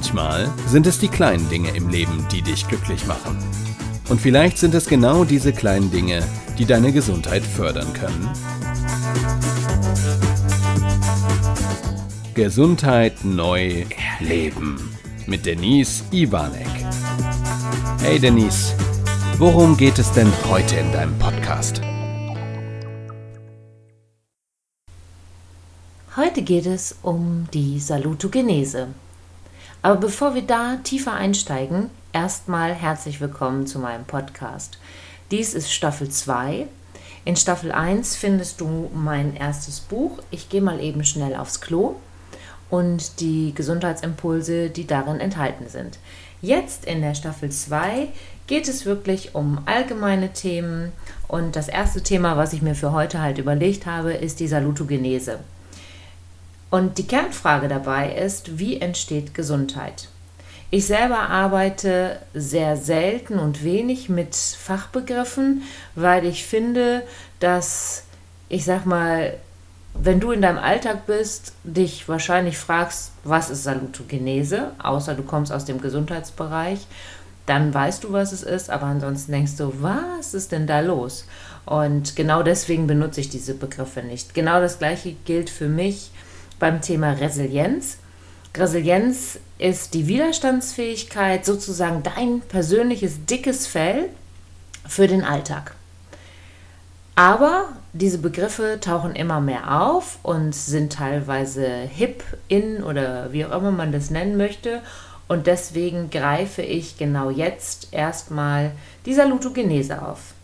[0.00, 3.36] Manchmal sind es die kleinen Dinge im Leben, die dich glücklich machen.
[4.08, 6.26] Und vielleicht sind es genau diese kleinen Dinge,
[6.56, 8.30] die deine Gesundheit fördern können.
[12.32, 13.84] Gesundheit neu
[14.18, 16.66] erleben mit Denise Iwanek.
[18.00, 18.74] Hey Denise,
[19.36, 21.82] worum geht es denn heute in deinem Podcast?
[26.16, 28.88] Heute geht es um die Salutogenese.
[29.82, 34.76] Aber bevor wir da tiefer einsteigen, erstmal herzlich willkommen zu meinem Podcast.
[35.30, 36.66] Dies ist Staffel 2.
[37.24, 40.18] In Staffel 1 findest du mein erstes Buch.
[40.30, 41.96] Ich gehe mal eben schnell aufs Klo
[42.68, 45.98] und die Gesundheitsimpulse, die darin enthalten sind.
[46.42, 48.08] Jetzt in der Staffel 2
[48.48, 50.92] geht es wirklich um allgemeine Themen
[51.26, 55.38] und das erste Thema, was ich mir für heute halt überlegt habe, ist die Salutogenese.
[56.70, 60.08] Und die Kernfrage dabei ist, wie entsteht Gesundheit?
[60.70, 65.62] Ich selber arbeite sehr selten und wenig mit Fachbegriffen,
[65.96, 67.02] weil ich finde,
[67.40, 68.04] dass
[68.50, 69.34] ich sag mal,
[69.94, 75.52] wenn du in deinem Alltag bist, dich wahrscheinlich fragst, was ist Salutogenese, außer du kommst
[75.52, 76.86] aus dem Gesundheitsbereich,
[77.46, 81.26] dann weißt du, was es ist, aber ansonsten denkst du, was ist denn da los?
[81.64, 84.34] Und genau deswegen benutze ich diese Begriffe nicht.
[84.34, 86.10] Genau das gleiche gilt für mich
[86.60, 87.96] beim Thema Resilienz.
[88.56, 94.10] Resilienz ist die Widerstandsfähigkeit, sozusagen dein persönliches dickes Fell
[94.86, 95.74] für den Alltag.
[97.16, 103.58] Aber diese Begriffe tauchen immer mehr auf und sind teilweise hip, in oder wie auch
[103.58, 104.80] immer man das nennen möchte.
[105.28, 108.72] Und deswegen greife ich genau jetzt erstmal
[109.06, 110.34] die Salutogenese auf.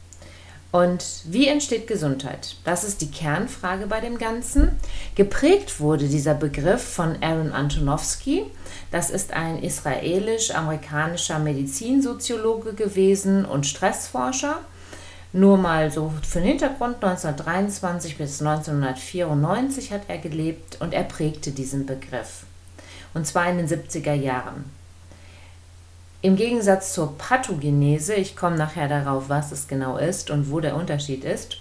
[0.76, 2.54] Und wie entsteht Gesundheit?
[2.64, 4.72] Das ist die Kernfrage bei dem Ganzen.
[5.14, 8.44] Geprägt wurde dieser Begriff von Aaron Antonowski.
[8.90, 14.58] Das ist ein israelisch-amerikanischer Medizinsoziologe gewesen und Stressforscher.
[15.32, 21.52] Nur mal so für den Hintergrund, 1923 bis 1994 hat er gelebt und er prägte
[21.52, 22.42] diesen Begriff.
[23.14, 24.66] Und zwar in den 70er Jahren.
[26.26, 30.74] Im Gegensatz zur Pathogenese, ich komme nachher darauf, was es genau ist und wo der
[30.74, 31.58] Unterschied ist,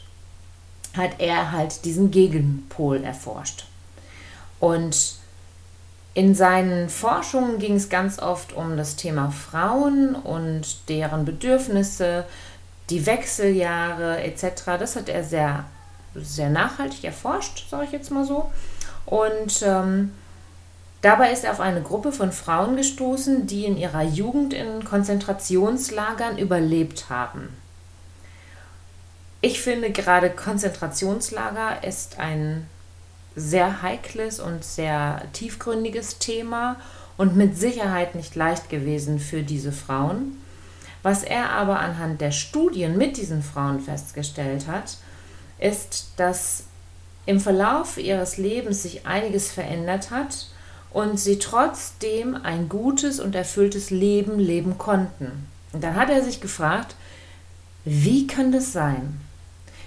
[0.98, 3.68] hat er halt diesen Gegenpol erforscht.
[4.60, 5.18] Und
[6.16, 12.26] in seinen Forschungen ging es ganz oft um das Thema Frauen und deren Bedürfnisse,
[12.90, 14.64] die Wechseljahre etc.
[14.80, 15.66] Das hat er sehr,
[16.16, 18.50] sehr nachhaltig erforscht, sage ich jetzt mal so.
[19.06, 20.12] Und ähm,
[21.06, 26.40] Dabei ist er auf eine Gruppe von Frauen gestoßen, die in ihrer Jugend in Konzentrationslagern
[26.40, 27.50] überlebt haben.
[29.40, 32.66] Ich finde gerade Konzentrationslager ist ein
[33.36, 36.78] sehr heikles und sehr tiefgründiges Thema
[37.18, 40.42] und mit Sicherheit nicht leicht gewesen für diese Frauen.
[41.04, 44.98] Was er aber anhand der Studien mit diesen Frauen festgestellt hat,
[45.60, 46.64] ist, dass
[47.28, 50.48] im Verlauf ihres Lebens sich einiges verändert hat
[50.96, 55.46] und sie trotzdem ein gutes und erfülltes Leben leben konnten.
[55.74, 56.96] Und dann hat er sich gefragt,
[57.84, 59.20] wie kann das sein?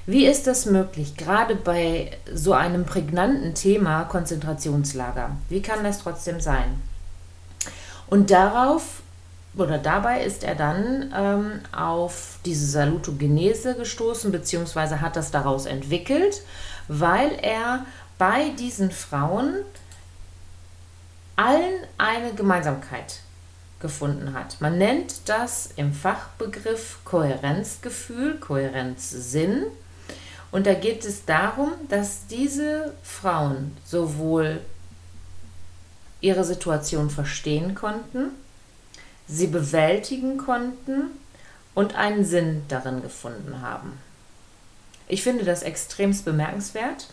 [0.04, 5.30] Wie ist das möglich, gerade bei so einem prägnanten Thema Konzentrationslager?
[5.48, 6.78] Wie kann das trotzdem sein?
[8.08, 9.00] Und darauf
[9.56, 16.42] oder dabei ist er dann ähm, auf diese Salutogenese gestoßen, beziehungsweise hat das daraus entwickelt,
[16.86, 17.86] weil er
[18.19, 19.54] bei diesen Frauen
[21.38, 23.21] allen eine Gemeinsamkeit
[23.78, 24.60] gefunden hat.
[24.60, 29.66] Man nennt das im Fachbegriff Kohärenzgefühl, Kohärenzsinn.
[30.50, 34.60] Und da geht es darum, dass diese Frauen sowohl
[36.21, 38.31] ihre Situation verstehen konnten,
[39.28, 41.12] sie bewältigen konnten
[41.76, 43.99] und einen Sinn darin gefunden haben.
[45.06, 47.06] Ich finde das extremst bemerkenswert.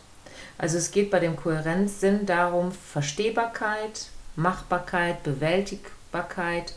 [0.58, 6.74] Also es geht bei dem Kohärenzsinn darum, Verstehbarkeit, Machbarkeit, Bewältigbarkeit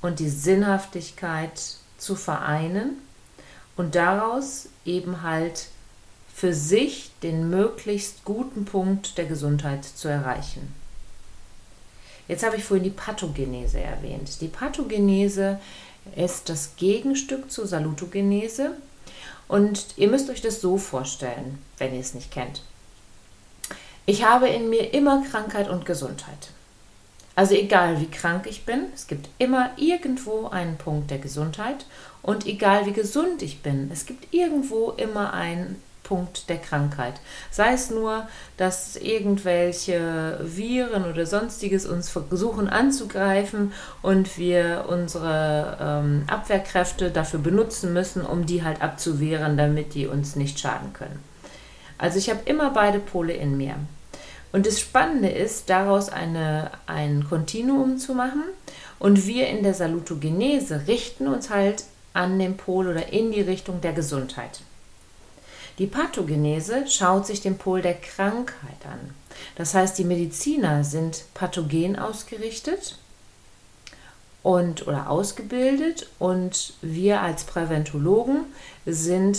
[0.00, 1.60] und die Sinnhaftigkeit
[1.98, 2.98] zu vereinen
[3.76, 5.68] und daraus eben halt
[6.34, 10.74] für sich den möglichst guten Punkt der Gesundheit zu erreichen.
[12.28, 14.40] Jetzt habe ich vorhin die Pathogenese erwähnt.
[14.40, 15.58] Die Pathogenese
[16.16, 18.72] ist das Gegenstück zur Salutogenese
[19.48, 22.62] und ihr müsst euch das so vorstellen, wenn ihr es nicht kennt.
[24.06, 26.50] Ich habe in mir immer Krankheit und Gesundheit.
[27.36, 31.86] Also egal wie krank ich bin, es gibt immer irgendwo einen Punkt der Gesundheit
[32.22, 35.76] und egal wie gesund ich bin, es gibt irgendwo immer einen
[36.10, 37.14] Tiefpunkt der Krankheit.
[37.50, 43.72] Sei es nur, dass irgendwelche Viren oder sonstiges uns versuchen anzugreifen
[44.02, 50.36] und wir unsere ähm, Abwehrkräfte dafür benutzen müssen, um die halt abzuwehren, damit die uns
[50.36, 51.20] nicht schaden können.
[51.96, 53.76] Also ich habe immer beide Pole in mir.
[54.52, 58.42] Und das Spannende ist, daraus eine, ein Kontinuum zu machen.
[58.98, 63.80] Und wir in der Salutogenese richten uns halt an den Pol oder in die Richtung
[63.80, 64.60] der Gesundheit.
[65.78, 69.14] Die Pathogenese schaut sich den Pol der Krankheit an.
[69.56, 72.98] Das heißt, die Mediziner sind pathogen ausgerichtet
[74.42, 78.44] und oder ausgebildet und wir als Präventologen
[78.84, 79.38] sind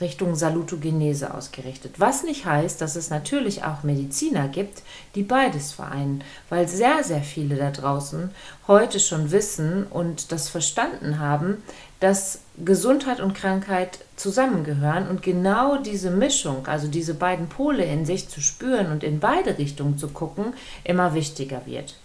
[0.00, 1.94] Richtung Salutogenese ausgerichtet.
[1.98, 4.82] Was nicht heißt, dass es natürlich auch Mediziner gibt,
[5.14, 8.30] die beides vereinen, weil sehr, sehr viele da draußen
[8.66, 11.62] heute schon wissen und das verstanden haben,
[12.00, 18.28] dass Gesundheit und Krankheit zusammengehören und genau diese Mischung, also diese beiden Pole in sich
[18.28, 21.96] zu spüren und in beide Richtungen zu gucken, immer wichtiger wird.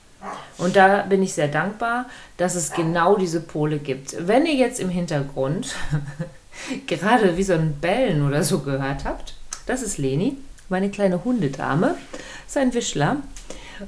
[0.57, 2.05] Und da bin ich sehr dankbar,
[2.37, 4.15] dass es genau diese Pole gibt.
[4.27, 5.75] Wenn ihr jetzt im Hintergrund
[6.87, 9.33] gerade wie so ein Bellen oder so gehört habt,
[9.65, 10.37] das ist Leni,
[10.69, 11.95] meine kleine Hundedame,
[12.47, 13.17] ist ein Wischler.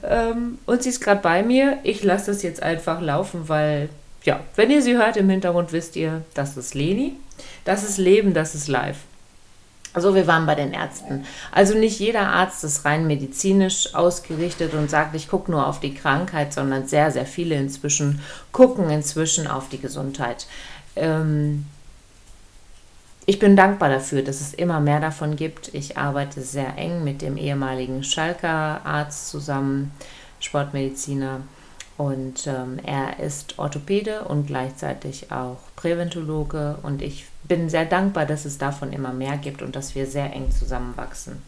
[0.04, 1.78] Ähm, und sie ist gerade bei mir.
[1.84, 3.90] Ich lasse das jetzt einfach laufen, weil,
[4.24, 7.14] ja, wenn ihr sie hört im Hintergrund, wisst ihr, das ist Leni.
[7.64, 8.98] Das ist Leben, das ist live.
[9.94, 11.26] Also wir waren bei den Ärzten.
[11.52, 15.94] Also nicht jeder Arzt ist rein medizinisch ausgerichtet und sagt, ich gucke nur auf die
[15.94, 18.22] Krankheit, sondern sehr, sehr viele inzwischen
[18.52, 20.46] gucken inzwischen auf die Gesundheit.
[20.96, 21.66] Ähm,
[23.30, 25.74] ich bin dankbar dafür, dass es immer mehr davon gibt.
[25.74, 29.92] Ich arbeite sehr eng mit dem ehemaligen Schalker Arzt zusammen,
[30.40, 31.42] Sportmediziner.
[31.98, 36.78] Und ähm, er ist Orthopäde und gleichzeitig auch Präventologe.
[36.84, 40.32] Und ich bin sehr dankbar, dass es davon immer mehr gibt und dass wir sehr
[40.32, 41.42] eng zusammenwachsen.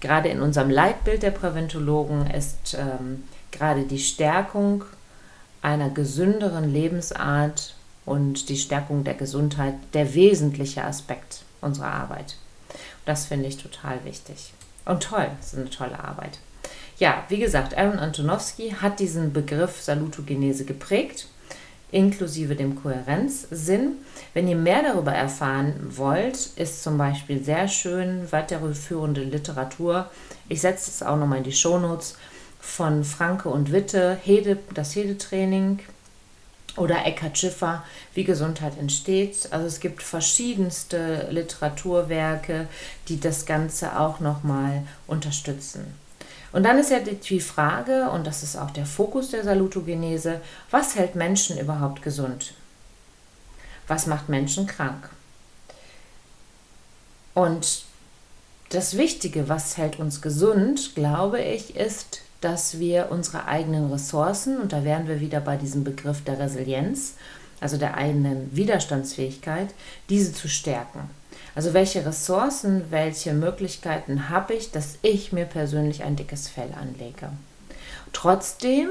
[0.00, 4.84] Gerade in unserem Leitbild der Präventologen ist ähm, gerade die Stärkung
[5.62, 7.76] einer gesünderen Lebensart
[8.06, 12.36] und die Stärkung der Gesundheit der wesentliche Aspekt unserer Arbeit.
[13.04, 14.52] Das finde ich total wichtig.
[14.84, 16.38] Und toll, das ist eine tolle Arbeit.
[16.98, 21.26] Ja, wie gesagt, Aaron Antonowski hat diesen Begriff Salutogenese geprägt,
[21.90, 23.92] inklusive dem Kohärenzsinn.
[24.32, 30.10] Wenn ihr mehr darüber erfahren wollt, ist zum Beispiel sehr schön weiterführende Literatur.
[30.48, 32.16] Ich setze es auch nochmal in die Shownotes
[32.60, 35.80] von Franke und Witte, Hede, das Hede-Training,
[36.76, 37.84] oder Eckhard Schiffer,
[38.14, 39.48] wie Gesundheit entsteht.
[39.50, 42.68] Also es gibt verschiedenste Literaturwerke,
[43.08, 45.94] die das Ganze auch nochmal unterstützen.
[46.52, 50.40] Und dann ist ja die Frage, und das ist auch der Fokus der Salutogenese,
[50.70, 52.54] was hält Menschen überhaupt gesund?
[53.88, 55.10] Was macht Menschen krank?
[57.34, 57.82] Und
[58.68, 64.72] das Wichtige, was hält uns gesund, glaube ich, ist dass wir unsere eigenen Ressourcen, und
[64.72, 67.14] da wären wir wieder bei diesem Begriff der Resilienz,
[67.60, 69.68] also der eigenen Widerstandsfähigkeit,
[70.10, 71.08] diese zu stärken.
[71.54, 77.30] Also welche Ressourcen, welche Möglichkeiten habe ich, dass ich mir persönlich ein dickes Fell anlege.
[78.12, 78.88] Trotzdem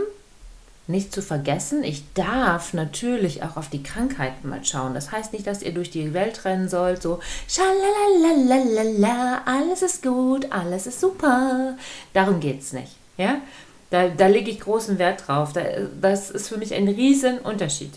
[0.87, 4.93] nicht zu vergessen, ich darf natürlich auch auf die Krankheiten mal schauen.
[4.93, 10.51] Das heißt nicht, dass ihr durch die Welt rennen sollt, so schalalalala, alles ist gut,
[10.51, 11.77] alles ist super.
[12.13, 13.02] Darum geht es nicht.
[13.17, 13.41] Ja?
[13.89, 15.53] Da, da lege ich großen Wert drauf.
[15.53, 15.61] Da,
[16.01, 17.93] das ist für mich ein Riesenunterschied.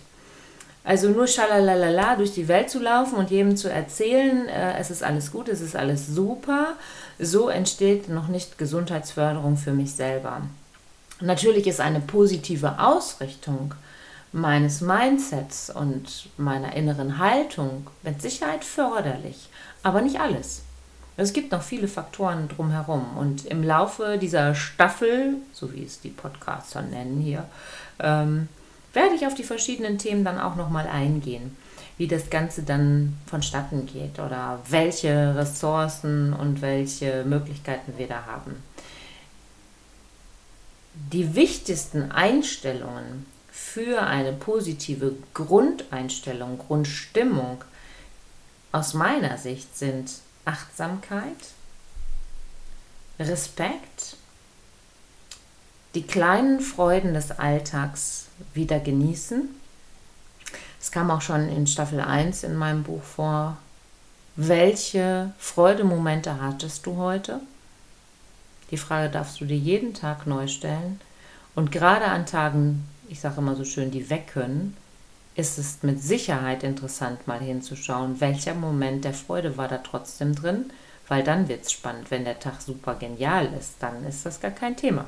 [0.87, 5.02] Also nur schalalala durch die Welt zu laufen und jedem zu erzählen, äh, es ist
[5.02, 6.75] alles gut, es ist alles super,
[7.18, 10.42] so entsteht noch nicht Gesundheitsförderung für mich selber.
[11.20, 13.75] Natürlich ist eine positive Ausrichtung
[14.30, 19.49] meines Mindsets und meiner inneren Haltung mit Sicherheit förderlich,
[19.82, 20.62] aber nicht alles.
[21.18, 26.11] Es gibt noch viele Faktoren drumherum und im Laufe dieser Staffel, so wie es die
[26.11, 27.46] Podcaster nennen hier,
[27.99, 28.49] ähm,
[28.92, 31.56] werde ich auf die verschiedenen Themen dann auch nochmal eingehen,
[31.96, 38.62] wie das Ganze dann vonstatten geht oder welche Ressourcen und welche Möglichkeiten wir da haben.
[41.12, 47.64] Die wichtigsten Einstellungen für eine positive Grundeinstellung, Grundstimmung
[48.73, 50.11] aus meiner Sicht sind
[50.47, 51.53] Achtsamkeit,
[53.19, 54.17] Respekt,
[55.95, 59.49] die kleinen Freuden des Alltags wieder genießen.
[60.81, 63.57] Es kam auch schon in Staffel 1 in meinem Buch vor.
[64.37, 67.41] Welche Freudemomente hattest du heute?
[68.71, 71.00] Die Frage darfst du dir jeden Tag neu stellen.
[71.55, 74.76] Und gerade an Tagen, ich sage immer so schön, die weg können,
[75.37, 80.71] ist es mit Sicherheit interessant, mal hinzuschauen, welcher Moment der Freude war da trotzdem drin
[81.09, 82.11] weil dann wird es spannend.
[82.11, 85.07] Wenn der Tag super genial ist, dann ist das gar kein Thema.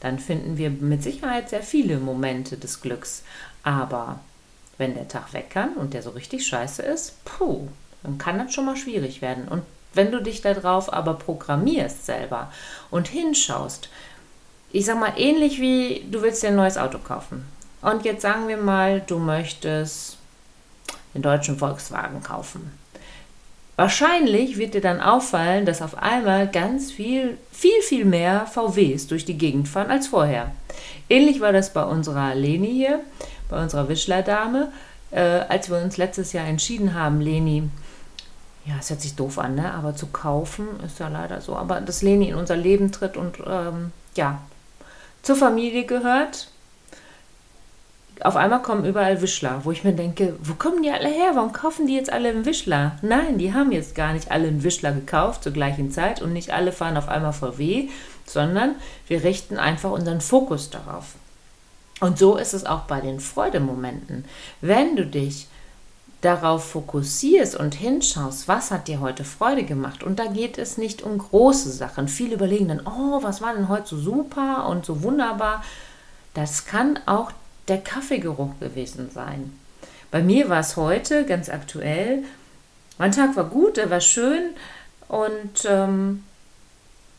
[0.00, 3.22] Dann finden wir mit Sicherheit sehr viele Momente des Glücks.
[3.62, 4.20] Aber
[4.78, 7.68] wenn der Tag weg kann und der so richtig scheiße ist, puh,
[8.02, 9.48] dann kann das schon mal schwierig werden.
[9.48, 9.62] Und
[9.94, 12.52] wenn du dich darauf aber programmierst selber
[12.90, 13.88] und hinschaust,
[14.70, 17.44] ich sag mal, ähnlich wie du willst dir ein neues Auto kaufen.
[17.82, 20.18] Und jetzt sagen wir mal, du möchtest
[21.14, 22.72] den deutschen Volkswagen kaufen.
[23.76, 29.24] Wahrscheinlich wird dir dann auffallen, dass auf einmal ganz viel, viel, viel mehr VWs durch
[29.24, 30.50] die Gegend fahren als vorher.
[31.08, 33.00] Ähnlich war das bei unserer Leni hier,
[33.48, 34.72] bei unserer Wischler-Dame,
[35.12, 37.70] äh, als wir uns letztes Jahr entschieden haben, Leni,
[38.66, 39.72] ja, es hört sich doof an, ne?
[39.72, 43.38] aber zu kaufen ist ja leider so, aber dass Leni in unser Leben tritt und
[43.46, 44.42] ähm, ja,
[45.22, 46.48] zur Familie gehört,
[48.22, 51.32] auf einmal kommen überall Wischler, wo ich mir denke, wo kommen die alle her?
[51.34, 52.98] Warum kaufen die jetzt alle einen Wischler?
[53.02, 56.52] Nein, die haben jetzt gar nicht alle einen Wischler gekauft zur gleichen Zeit und nicht
[56.52, 57.88] alle fahren auf einmal VW,
[58.26, 58.74] sondern
[59.06, 61.14] wir richten einfach unseren Fokus darauf.
[62.00, 64.24] Und so ist es auch bei den Freudemomenten.
[64.60, 65.48] Wenn du dich
[66.20, 70.02] darauf fokussierst und hinschaust, was hat dir heute Freude gemacht.
[70.02, 72.08] Und da geht es nicht um große Sachen.
[72.08, 75.62] Viele überlegen dann, oh, was war denn heute so super und so wunderbar.
[76.34, 77.30] Das kann auch
[77.68, 79.58] der Kaffeegeruch gewesen sein.
[80.10, 82.24] Bei mir war es heute ganz aktuell.
[82.96, 84.50] Mein Tag war gut, er war schön
[85.08, 86.24] und ähm,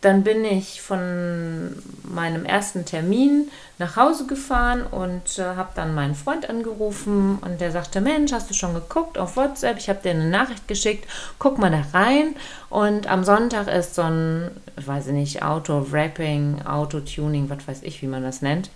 [0.01, 6.15] dann bin ich von meinem ersten Termin nach Hause gefahren und äh, habe dann meinen
[6.15, 9.77] Freund angerufen und der sagte, Mensch, hast du schon geguckt auf WhatsApp?
[9.77, 11.05] Ich habe dir eine Nachricht geschickt,
[11.37, 12.35] guck mal da rein.
[12.69, 18.07] Und am Sonntag ist so ein, ich weiß nicht, Auto-Wrapping, Auto-Tuning, was weiß ich, wie
[18.07, 18.69] man das nennt.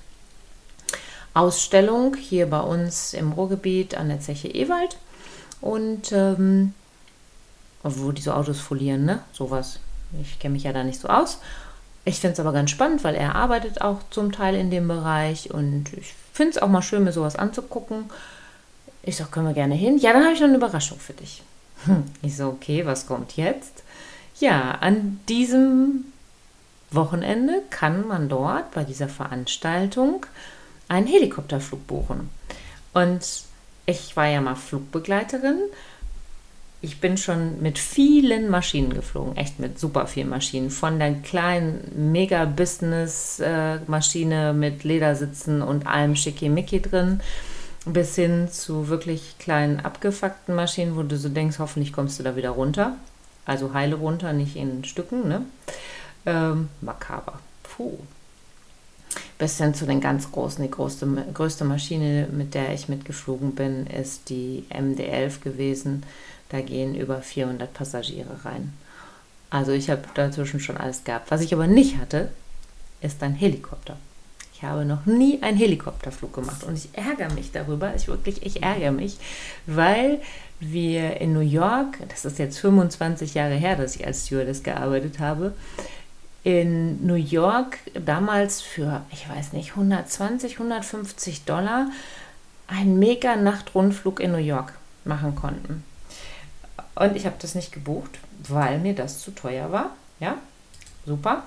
[1.34, 4.98] Ausstellung hier bei uns im Ruhrgebiet an der Zeche Ewald.
[5.62, 6.74] Und ähm,
[7.84, 9.20] wo diese Autos folieren, ne?
[9.34, 9.80] Sowas.
[10.22, 11.40] Ich kenne mich ja da nicht so aus.
[12.06, 15.52] Ich finde es aber ganz spannend, weil er arbeitet auch zum Teil in dem Bereich
[15.52, 18.10] und ich finde es auch mal schön, mir sowas anzugucken.
[19.04, 19.98] Ich sage, können wir gerne hin.
[19.98, 21.44] Ja, dann habe ich noch eine Überraschung für dich.
[21.86, 22.04] Hm.
[22.22, 23.84] Ich so, okay, was kommt jetzt?
[24.40, 26.06] Ja, an diesem
[26.92, 30.25] Wochenende kann man dort bei dieser Veranstaltung
[30.88, 32.30] einen Helikopterflug buchen.
[32.94, 33.44] Und
[33.86, 35.60] ich war ja mal Flugbegleiterin.
[36.82, 40.70] Ich bin schon mit vielen Maschinen geflogen, echt mit super vielen Maschinen.
[40.70, 47.22] Von der kleinen Mega-Business-Maschine mit Ledersitzen und allem Schickimicki drin,
[47.86, 52.36] bis hin zu wirklich kleinen abgefuckten Maschinen, wo du so denkst, hoffentlich kommst du da
[52.36, 52.98] wieder runter.
[53.46, 55.25] Also heile runter, nicht in Stücken.
[55.28, 55.42] Ne?
[56.25, 57.40] Ähm, makaber.
[57.63, 58.00] Puh
[59.44, 60.64] bis hin zu den ganz großen.
[60.64, 66.04] Die größte, größte Maschine, mit der ich mitgeflogen bin, ist die MD-11 gewesen.
[66.48, 68.72] Da gehen über 400 Passagiere rein.
[69.50, 71.30] Also ich habe dazwischen schon alles gehabt.
[71.30, 72.30] Was ich aber nicht hatte,
[73.02, 73.98] ist ein Helikopter.
[74.54, 77.94] Ich habe noch nie einen Helikopterflug gemacht und ich ärgere mich darüber.
[77.98, 79.18] Ich wirklich, ich ärgere mich,
[79.66, 80.22] weil
[80.62, 85.20] wir in New York, das ist jetzt 25 Jahre her, dass ich als Stewardess gearbeitet
[85.20, 85.52] habe,
[86.44, 91.88] in New York damals für, ich weiß nicht, 120, 150 Dollar
[92.68, 94.74] einen mega Nachtrundflug in New York
[95.06, 95.84] machen konnten.
[96.96, 99.92] Und ich habe das nicht gebucht, weil mir das zu teuer war.
[100.20, 100.36] Ja,
[101.06, 101.44] super.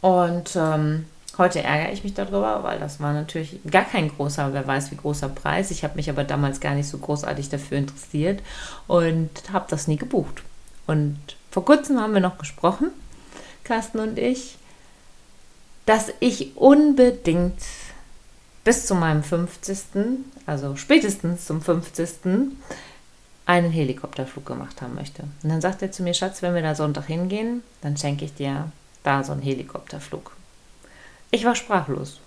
[0.00, 1.06] Und ähm,
[1.38, 4.96] heute ärgere ich mich darüber, weil das war natürlich gar kein großer, wer weiß wie
[4.96, 5.70] großer Preis.
[5.70, 8.42] Ich habe mich aber damals gar nicht so großartig dafür interessiert
[8.86, 10.42] und habe das nie gebucht.
[10.86, 11.18] Und
[11.50, 12.90] vor kurzem haben wir noch gesprochen
[13.66, 14.56] Carsten und ich,
[15.84, 17.58] dass ich unbedingt
[18.64, 19.78] bis zu meinem 50.,
[20.46, 22.08] also spätestens zum 50.,
[23.46, 25.22] einen Helikopterflug gemacht haben möchte.
[25.42, 28.34] Und dann sagt er zu mir, Schatz, wenn wir da Sonntag hingehen, dann schenke ich
[28.34, 28.72] dir
[29.04, 30.32] da so einen Helikopterflug.
[31.30, 32.20] Ich war sprachlos.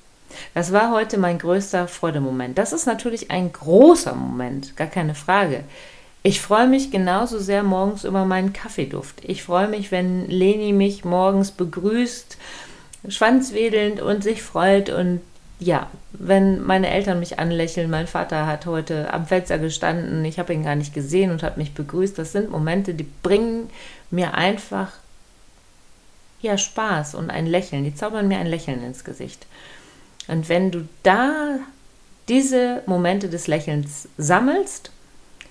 [0.54, 2.58] Das war heute mein größter Freudemoment.
[2.58, 5.64] Das ist natürlich ein großer Moment, gar keine Frage.
[6.22, 9.22] Ich freue mich genauso sehr morgens über meinen Kaffeeduft.
[9.24, 12.38] Ich freue mich, wenn Leni mich morgens begrüßt,
[13.08, 14.90] schwanzwedelnd und sich freut.
[14.90, 15.22] Und
[15.60, 20.54] ja, wenn meine Eltern mich anlächeln, mein Vater hat heute am Fenster gestanden, ich habe
[20.54, 22.18] ihn gar nicht gesehen und hat mich begrüßt.
[22.18, 23.70] Das sind Momente, die bringen
[24.12, 24.92] mir einfach
[26.42, 27.86] ja Spaß und ein Lächeln.
[27.86, 29.48] Die zaubern mir ein Lächeln ins Gesicht.
[30.28, 31.60] Und wenn du da
[32.28, 34.92] diese Momente des Lächelns sammelst,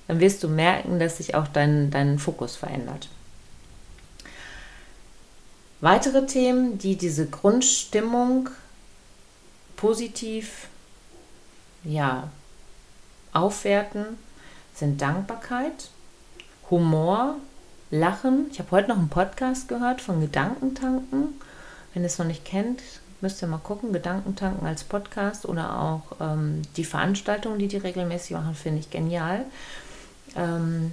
[0.08, 3.08] dann wirst du merken, dass sich auch dein, dein Fokus verändert.
[5.80, 8.48] Weitere Themen, die diese Grundstimmung
[9.76, 10.66] positiv
[11.84, 12.30] ja,
[13.32, 14.18] aufwerten,
[14.74, 15.90] sind Dankbarkeit,
[16.70, 17.36] Humor,
[17.90, 18.46] Lachen.
[18.50, 21.40] Ich habe heute noch einen Podcast gehört von Gedankentanken.
[21.94, 22.82] Wenn ihr es noch nicht kennt,
[23.20, 23.92] müsst ihr mal gucken.
[23.92, 29.44] Gedankentanken als Podcast oder auch ähm, die Veranstaltungen, die die regelmäßig machen, finde ich genial.
[30.38, 30.92] Ähm,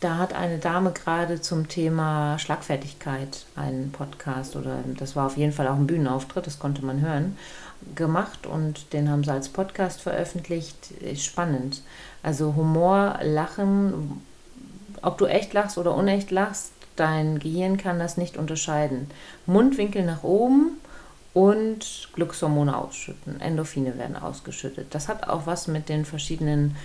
[0.00, 5.52] da hat eine Dame gerade zum Thema Schlagfertigkeit einen Podcast oder das war auf jeden
[5.52, 7.36] Fall auch ein Bühnenauftritt, das konnte man hören,
[7.94, 10.90] gemacht und den haben sie als Podcast veröffentlicht.
[11.00, 11.82] Ist spannend.
[12.22, 14.22] Also Humor, Lachen,
[15.02, 19.10] ob du echt lachst oder unecht lachst, dein Gehirn kann das nicht unterscheiden.
[19.46, 20.78] Mundwinkel nach oben
[21.32, 23.40] und Glückshormone ausschütten.
[23.40, 24.88] Endorphine werden ausgeschüttet.
[24.94, 26.76] Das hat auch was mit den verschiedenen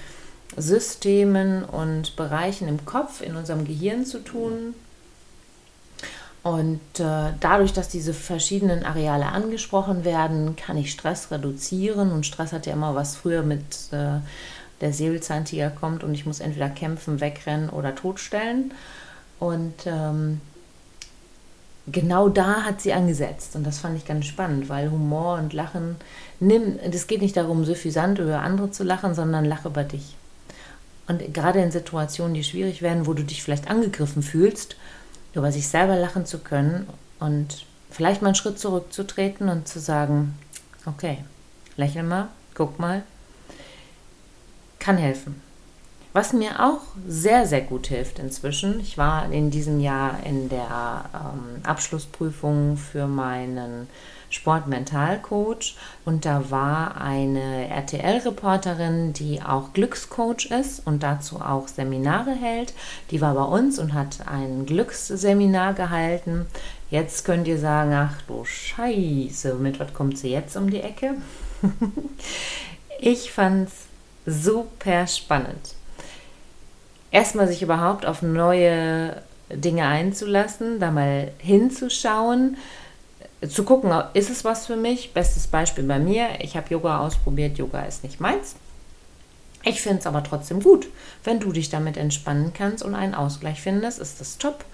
[0.58, 4.74] Systemen und Bereichen im Kopf, in unserem Gehirn zu tun.
[6.43, 12.12] Und äh, dadurch, dass diese verschiedenen Areale angesprochen werden, kann ich Stress reduzieren.
[12.12, 14.20] Und Stress hat ja immer was früher mit äh,
[14.81, 18.74] der Säbelzahntiger kommt und ich muss entweder kämpfen, wegrennen oder totstellen.
[19.39, 20.41] Und ähm,
[21.88, 23.55] genau da hat sie angesetzt.
[23.55, 25.98] Und das fand ich ganz spannend, weil Humor und Lachen,
[26.39, 30.15] es geht nicht darum, suffisant über andere zu lachen, sondern lach über dich.
[31.11, 34.77] Und gerade in Situationen, die schwierig werden, wo du dich vielleicht angegriffen fühlst,
[35.33, 36.87] über sich selber lachen zu können
[37.19, 40.39] und vielleicht mal einen Schritt zurückzutreten und zu sagen,
[40.85, 41.17] okay,
[41.75, 43.03] lächel mal, guck mal,
[44.79, 45.41] kann helfen.
[46.13, 51.05] Was mir auch sehr, sehr gut hilft inzwischen, ich war in diesem Jahr in der
[51.13, 53.87] ähm, Abschlussprüfung für meinen
[54.29, 62.73] Sportmentalcoach und da war eine RTL-Reporterin, die auch Glückscoach ist und dazu auch Seminare hält.
[63.11, 66.45] Die war bei uns und hat ein Glücksseminar gehalten.
[66.89, 71.15] Jetzt könnt ihr sagen, ach du Scheiße, mit was kommt sie jetzt um die Ecke?
[72.99, 73.85] ich fand's
[74.25, 75.75] super spannend.
[77.11, 82.57] Erstmal sich überhaupt auf neue Dinge einzulassen, da mal hinzuschauen,
[83.47, 85.13] zu gucken, ist es was für mich?
[85.13, 88.55] Bestes Beispiel bei mir, ich habe Yoga ausprobiert, Yoga ist nicht meins.
[89.63, 90.87] Ich finde es aber trotzdem gut.
[91.24, 94.65] Wenn du dich damit entspannen kannst und einen Ausgleich findest, ist das top.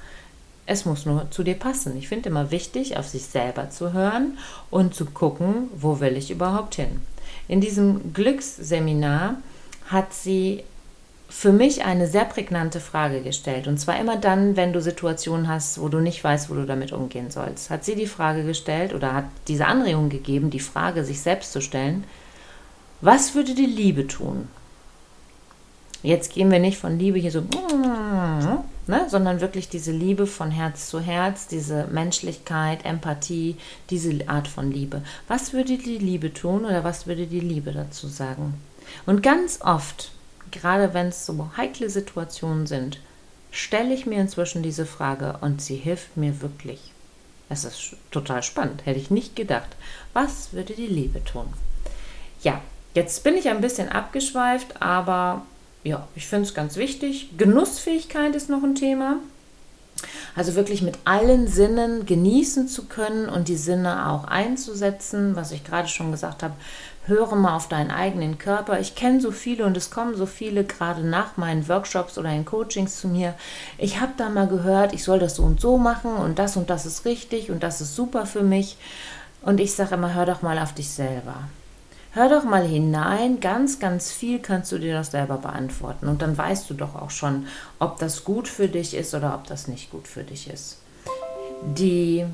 [0.66, 1.98] Es muss nur zu dir passen.
[1.98, 4.38] Ich finde immer wichtig, auf sich selber zu hören
[4.70, 7.02] und zu gucken, wo will ich überhaupt hin.
[7.48, 9.36] In diesem Glücksseminar
[9.90, 10.64] hat sie
[11.30, 13.68] für mich eine sehr prägnante Frage gestellt.
[13.68, 16.94] Und zwar immer dann, wenn du Situationen hast, wo du nicht weißt, wo du damit
[16.94, 17.70] umgehen sollst.
[17.70, 21.62] Hat sie die Frage gestellt oder hat diese Anregung gegeben, die Frage sich selbst zu
[21.62, 22.06] stellen,
[23.02, 24.48] was würde die Liebe tun?
[26.04, 30.90] Jetzt gehen wir nicht von Liebe hier so, ne, sondern wirklich diese Liebe von Herz
[30.90, 33.58] zu Herz, diese Menschlichkeit, Empathie,
[33.90, 35.02] diese Art von Liebe.
[35.28, 38.54] Was würde die Liebe tun oder was würde die Liebe dazu sagen?
[39.06, 40.12] Und ganz oft
[40.52, 43.00] gerade wenn es so heikle Situationen sind,
[43.52, 46.92] stelle ich mir inzwischen diese Frage und sie hilft mir wirklich.
[47.50, 49.70] Es ist total spannend, hätte ich nicht gedacht.
[50.14, 51.48] Was würde die Liebe tun?
[52.42, 52.62] Ja,
[52.94, 55.46] jetzt bin ich ein bisschen abgeschweift, aber
[55.84, 57.38] ja, ich finde es ganz wichtig.
[57.38, 59.18] Genussfähigkeit ist noch ein Thema.
[60.36, 65.64] Also wirklich mit allen Sinnen genießen zu können und die Sinne auch einzusetzen, was ich
[65.64, 66.54] gerade schon gesagt habe,
[67.08, 68.80] höre mal auf deinen eigenen Körper.
[68.80, 72.46] Ich kenne so viele und es kommen so viele gerade nach meinen Workshops oder in
[72.46, 73.34] Coachings zu mir.
[73.78, 76.70] Ich habe da mal gehört, ich soll das so und so machen und das und
[76.70, 78.78] das ist richtig und das ist super für mich.
[79.42, 81.36] Und ich sage immer, hör doch mal auf dich selber.
[82.12, 86.08] Hör doch mal hinein, ganz, ganz viel kannst du dir doch selber beantworten.
[86.08, 87.48] Und dann weißt du doch auch schon,
[87.80, 90.80] ob das gut für dich ist oder ob das nicht gut für dich ist.
[91.64, 92.26] Die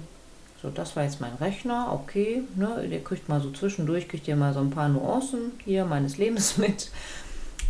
[0.64, 2.42] so, das war jetzt mein Rechner, okay.
[2.56, 6.18] Ne, ihr kriegt mal so zwischendurch, kriegt ihr mal so ein paar Nuancen hier meines
[6.18, 6.90] Lebens mit.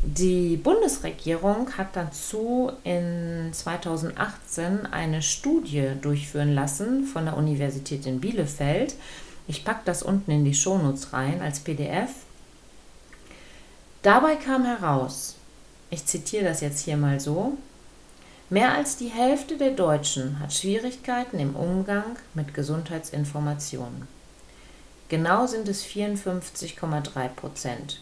[0.04, 8.96] Die Bundesregierung hat dazu in 2018 eine Studie durchführen lassen von der Universität in Bielefeld.
[9.48, 12.12] Ich packe das unten in die Shownotes rein als PDF.
[14.04, 15.36] Dabei kam heraus,
[15.90, 17.58] ich zitiere das jetzt hier mal so,
[18.54, 24.08] Mehr als die Hälfte der Deutschen hat Schwierigkeiten im Umgang mit Gesundheitsinformationen.
[25.10, 28.00] Genau sind es 54,3 Prozent.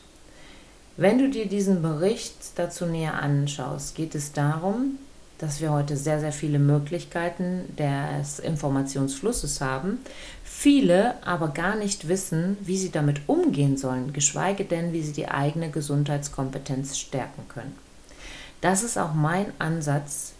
[0.98, 5.00] Wenn du dir diesen Bericht dazu näher anschaust, geht es darum,
[5.38, 10.00] dass wir heute sehr, sehr viele Möglichkeiten des Informationsflusses haben,
[10.44, 15.30] viele aber gar nicht wissen, wie sie damit umgehen sollen, geschweige denn, wie sie die
[15.30, 17.74] eigene Gesundheitskompetenz stärken können.
[18.60, 20.34] Das ist auch mein Ansatz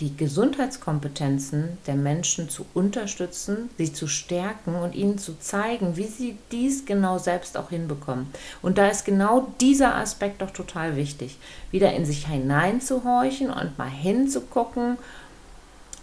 [0.00, 6.36] die Gesundheitskompetenzen der Menschen zu unterstützen, sie zu stärken und ihnen zu zeigen, wie sie
[6.52, 8.26] dies genau selbst auch hinbekommen.
[8.62, 11.38] Und da ist genau dieser Aspekt doch total wichtig,
[11.70, 14.98] wieder in sich hineinzuhorchen und mal hinzugucken,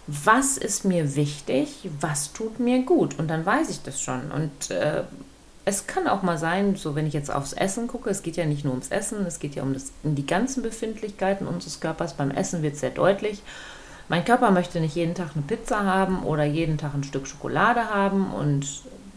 [0.06, 3.18] was ist mir wichtig, was tut mir gut.
[3.18, 4.30] Und dann weiß ich das schon.
[4.30, 5.04] Und äh,
[5.64, 8.44] es kann auch mal sein, so wenn ich jetzt aufs Essen gucke, es geht ja
[8.44, 12.14] nicht nur ums Essen, es geht ja um, das, um die ganzen Befindlichkeiten unseres Körpers.
[12.14, 13.42] Beim Essen wird es sehr deutlich.
[14.08, 17.88] Mein Körper möchte nicht jeden Tag eine Pizza haben oder jeden Tag ein Stück Schokolade
[17.88, 18.66] haben und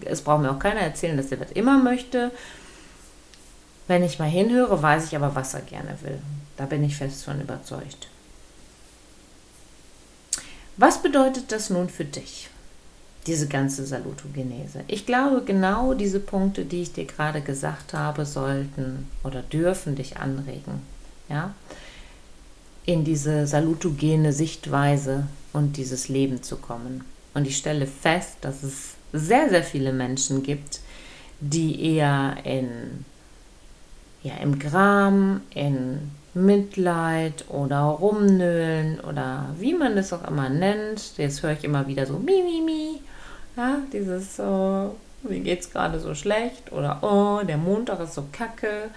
[0.02, 2.32] es braucht mir auch keiner erzählen, dass er das immer möchte.
[3.88, 6.20] Wenn ich mal hinhöre, weiß ich aber, was er gerne will.
[6.58, 8.08] Da bin ich fest von überzeugt.
[10.78, 12.50] Was bedeutet das nun für dich,
[13.26, 14.82] diese ganze Salutogenese?
[14.88, 20.18] Ich glaube, genau diese Punkte, die ich dir gerade gesagt habe, sollten oder dürfen dich
[20.18, 20.82] anregen.
[21.30, 21.54] Ja?
[22.88, 27.04] In diese salutogene Sichtweise und dieses Leben zu kommen.
[27.34, 30.80] Und ich stelle fest, dass es sehr, sehr viele Menschen gibt,
[31.42, 33.06] die eher in,
[34.24, 41.18] ja, im Gram, in Mitleid oder Rumnölen oder wie man das auch immer nennt.
[41.18, 43.02] Jetzt höre ich immer wieder so mi, mi, mi.
[43.58, 48.90] Ja, dieses so, mir geht's gerade so schlecht oder oh, der Montag ist so kacke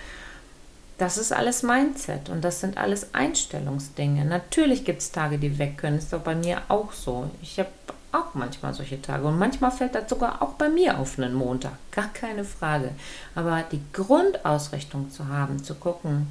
[1.01, 4.27] das ist alles Mindset und das sind alles Einstellungsdinge.
[4.27, 5.97] Natürlich gibt es Tage, die weg können.
[5.97, 7.31] Ist doch bei mir auch so.
[7.41, 7.71] Ich habe
[8.13, 11.73] auch manchmal solche Tage und manchmal fällt das sogar auch bei mir auf einen Montag.
[11.91, 12.91] Gar keine Frage.
[13.35, 16.27] Aber die Grundausrichtung zu haben, zu gucken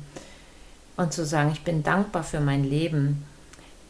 [0.98, 3.26] und zu sagen, ich bin dankbar für mein Leben.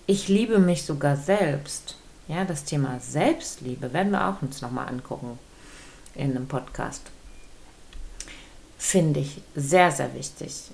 [0.08, 1.98] Ich liebe mich sogar selbst.
[2.30, 5.38] Ja, das Thema Selbstliebe werden wir auch uns nochmal angucken
[6.16, 7.12] in einem Podcast
[8.80, 10.72] finde ich sehr, sehr wichtig.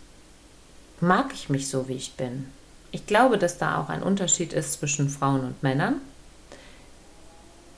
[1.01, 2.45] Mag ich mich so, wie ich bin?
[2.91, 5.99] Ich glaube, dass da auch ein Unterschied ist zwischen Frauen und Männern.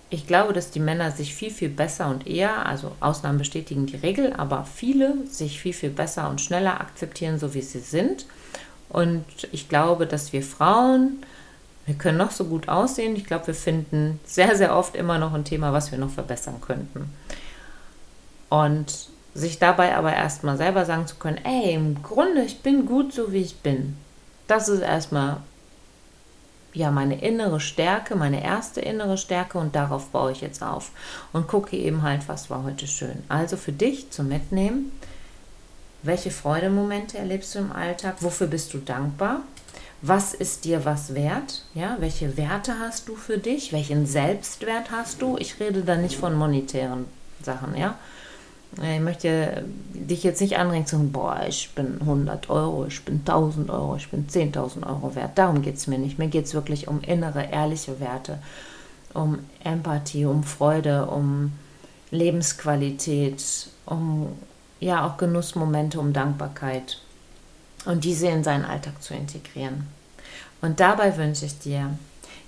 [0.10, 3.96] Ich glaube, dass die Männer sich viel, viel besser und eher, also Ausnahmen bestätigen die
[3.96, 8.26] Regel, aber viele sich viel, viel besser und schneller akzeptieren, so wie sie sind.
[8.90, 11.24] Und ich glaube, dass wir Frauen,
[11.86, 13.16] wir können noch so gut aussehen.
[13.16, 16.62] Ich glaube, wir finden sehr, sehr oft immer noch ein Thema, was wir noch verbessern
[16.62, 17.10] könnten.
[18.50, 23.14] Und sich dabei aber erstmal selber sagen zu können, ey, im Grunde, ich bin gut
[23.14, 23.96] so, wie ich bin.
[24.48, 25.38] Das ist erstmal
[26.74, 30.92] ja meine innere Stärke, meine erste innere Stärke und darauf baue ich jetzt auf
[31.34, 33.24] und gucke eben halt, was war heute schön.
[33.30, 34.92] Also für dich zum Mitnehmen,
[36.02, 38.16] welche Freudemomente erlebst du im Alltag?
[38.22, 39.42] Wofür bist du dankbar?
[40.02, 41.64] Was ist dir was wert?
[41.76, 43.72] Ja, welche Werte hast du für dich?
[43.72, 45.38] Welchen Selbstwert hast du?
[45.38, 47.06] Ich rede da nicht von monetären
[47.44, 47.96] Sachen, ja,
[48.74, 53.22] ich möchte dich jetzt nicht anregen zu sagen, boah, ich bin 100 Euro, ich bin
[53.26, 55.38] 1000 Euro, ich bin 10.000 Euro wert.
[55.38, 56.20] Darum geht es mir nicht.
[56.20, 58.40] Mir geht es wirklich um innere, ehrliche Werte,
[59.14, 61.54] um Empathie, um Freude, um
[62.12, 64.28] Lebensqualität, um
[64.80, 67.00] ja auch Genussmomente, um Dankbarkeit
[67.86, 69.88] und diese in seinen Alltag zu integrieren.
[70.62, 71.98] Und dabei wünsche ich dir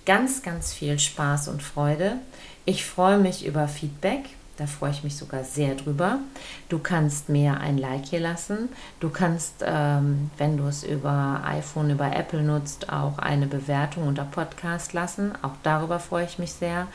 [0.06, 2.18] ganz, ganz viel Spaß und Freude.
[2.66, 6.20] Ich freue mich über Feedback da freue ich mich sogar sehr drüber.
[6.68, 8.68] Du kannst mir ein Like hier lassen.
[9.00, 14.26] Du kannst, ähm, wenn du es über iPhone, über Apple nutzt, auch eine Bewertung unter
[14.26, 15.32] Podcast lassen.
[15.42, 16.88] Auch darüber freue ich mich sehr.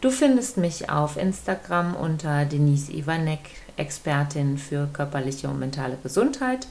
[0.00, 6.66] Du findest mich auf Instagram unter Denise Ivanek, Expertin für körperliche und mentale Gesundheit.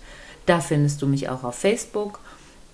[0.48, 2.20] Da findest du mich auch auf Facebook.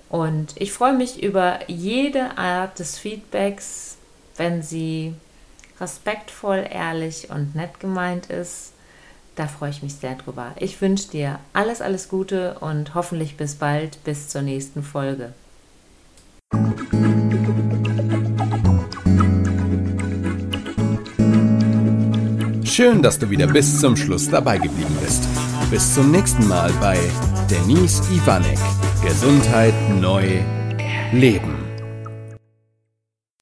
[0.09, 3.97] Und ich freue mich über jede Art des Feedbacks,
[4.35, 5.13] wenn sie
[5.79, 8.73] respektvoll, ehrlich und nett gemeint ist.
[9.35, 10.53] Da freue ich mich sehr drüber.
[10.57, 15.33] Ich wünsche dir alles, alles Gute und hoffentlich bis bald, bis zur nächsten Folge.
[22.63, 25.23] Schön, dass du wieder bis zum Schluss dabei geblieben bist.
[25.71, 26.97] Bis zum nächsten Mal bei
[27.49, 28.59] Denise Ivanek.
[29.03, 30.43] Gesundheit neu
[31.11, 31.56] leben.